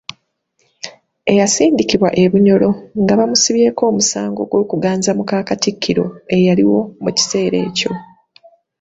[1.31, 2.69] Eyasindikibwa e Bunyoro
[3.01, 7.91] nga bamusibyeko omusango gw’okuganza muka Katikkiro eyaliwo mu kiseera ekyo.